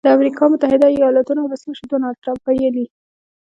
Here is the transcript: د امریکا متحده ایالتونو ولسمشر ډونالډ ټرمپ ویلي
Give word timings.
د 0.05 0.07
امریکا 0.15 0.43
متحده 0.51 0.87
ایالتونو 0.91 1.39
ولسمشر 1.43 1.85
ډونالډ 1.91 2.17
ټرمپ 2.23 2.43
ویلي 2.47 2.85